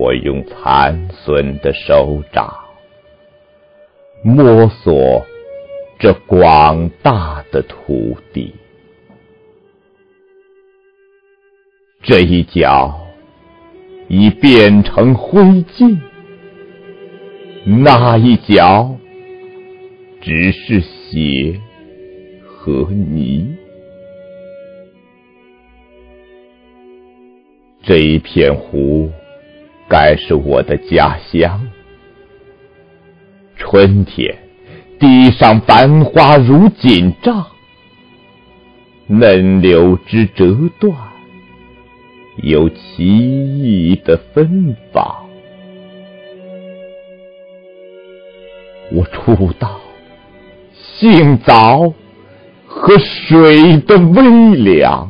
[0.00, 2.50] 我用残损的手掌
[4.24, 5.26] 摸索
[5.98, 8.54] 这广大的土地，
[12.02, 12.98] 这一角
[14.08, 15.98] 已变成灰烬，
[17.66, 18.96] 那一角
[20.22, 21.60] 只是血
[22.46, 23.54] 和泥。
[27.82, 29.10] 这一片湖。
[29.90, 31.60] 该是我的家乡。
[33.56, 34.38] 春天，
[35.00, 37.44] 地上繁花如锦帐，
[39.08, 40.96] 嫩柳枝折断，
[42.36, 45.26] 有奇异的芬芳。
[48.92, 49.80] 我触到
[50.72, 51.92] 杏枣
[52.64, 55.09] 和水的微凉。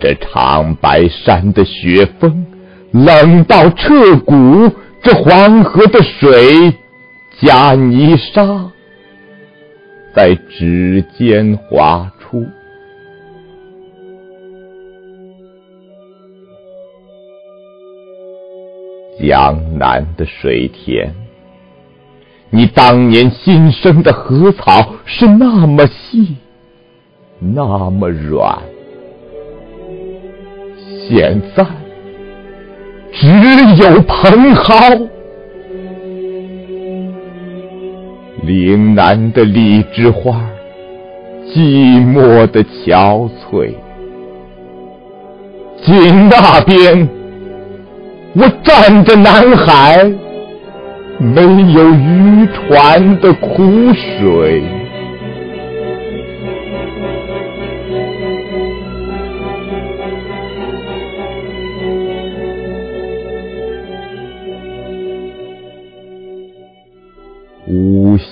[0.00, 2.46] 这长白山的雪峰
[2.92, 4.34] 冷到彻骨，
[5.02, 6.72] 这黄河的水
[7.42, 8.70] 加泥沙，
[10.14, 12.44] 在指尖划出。
[19.22, 21.14] 江南的水田，
[22.48, 26.36] 你当年新生的禾草是那么细，
[27.38, 28.58] 那么软。
[31.10, 31.66] 现在
[33.12, 33.26] 只
[33.82, 35.08] 有蓬蒿，
[38.44, 40.40] 岭南的荔枝花
[41.52, 43.74] 寂寞的憔悴。
[45.82, 47.08] 井那边，
[48.34, 50.08] 我站着南海，
[51.18, 51.42] 没
[51.72, 54.62] 有渔船的苦水。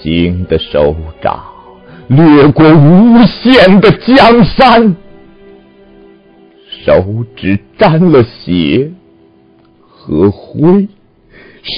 [0.08, 1.44] 鹰的手掌
[2.08, 4.96] 掠过无限的江山，
[6.84, 8.90] 手指沾了血
[9.86, 10.88] 和灰，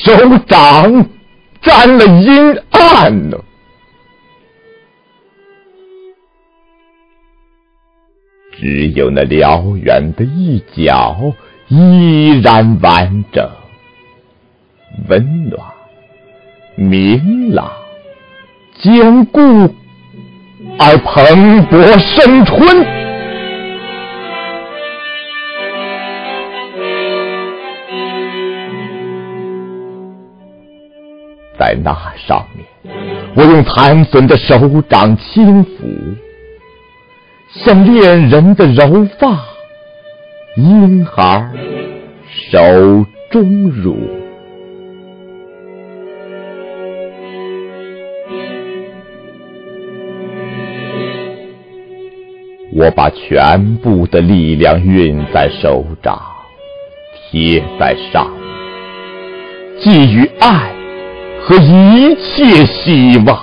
[0.05, 0.13] 手
[0.47, 1.09] 掌
[1.61, 3.37] 沾了阴暗呢。
[8.53, 11.33] 只有那辽远的一角
[11.69, 13.51] 依然完整、
[15.09, 15.61] 温暖。
[16.77, 17.71] 明朗、
[18.83, 19.41] 坚固
[20.79, 21.23] 而蓬
[21.67, 22.67] 勃生春，
[31.59, 31.95] 在那
[32.27, 32.67] 上面，
[33.35, 34.59] 我用残损的手
[34.89, 35.69] 掌轻抚，
[37.53, 39.45] 像恋人的柔发，
[40.57, 41.51] 婴孩
[42.51, 44.20] 手中乳。
[52.81, 56.19] 我把全部的力量运在手掌，
[57.31, 58.27] 贴在上，
[59.79, 60.73] 寄予爱
[61.43, 63.39] 和一切希望，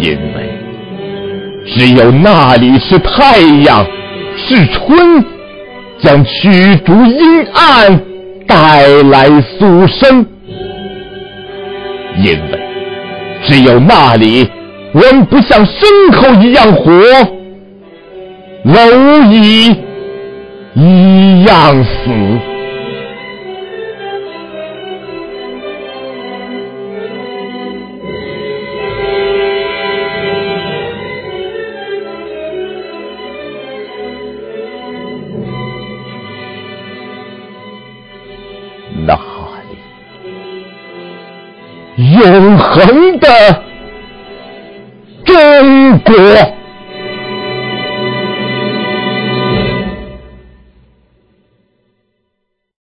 [0.00, 0.50] 因为
[1.64, 3.86] 只有那里是太阳，
[4.36, 5.24] 是春，
[6.00, 8.00] 将驱逐阴暗，
[8.48, 10.26] 带来苏生，
[12.16, 12.60] 因为
[13.44, 14.50] 只有那里。
[14.92, 16.90] 人不像牲口一样活，
[18.64, 19.76] 蝼蚁
[20.74, 22.10] 一样死。
[39.06, 39.14] 那
[41.96, 43.69] 里永恒的。
[45.30, 46.59] 中国。